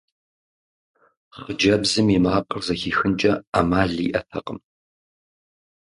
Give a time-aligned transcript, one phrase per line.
[1.37, 4.59] Хъыджэбзым и макъыр зэхихынкӀэ Ӏэмал иӀэтэкъым.